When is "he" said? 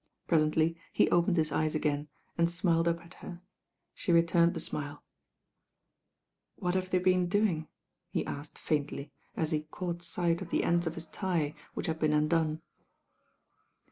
0.91-1.11, 8.09-8.25, 9.51-9.59